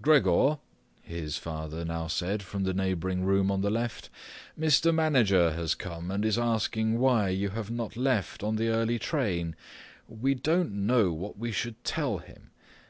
"Gregor," 0.00 0.60
his 1.02 1.36
father 1.36 1.84
now 1.84 2.06
said 2.06 2.42
from 2.42 2.62
the 2.64 2.72
neighbouring 2.72 3.22
room 3.22 3.50
on 3.50 3.60
the 3.60 3.68
left, 3.70 4.08
"Mr. 4.58 4.94
Manager 4.94 5.50
has 5.50 5.74
come 5.74 6.10
and 6.10 6.24
is 6.24 6.38
asking 6.38 6.98
why 6.98 7.28
you 7.28 7.50
have 7.50 7.70
not 7.70 7.94
left 7.94 8.42
on 8.42 8.56
the 8.56 8.68
early 8.68 8.98
train. 8.98 9.54
We 10.08 10.34
don't 10.34 10.72
know 10.86 11.12
what 11.12 11.36
we 11.36 11.52
should 11.52 11.84
tell 11.84 12.16
him. 12.16 12.48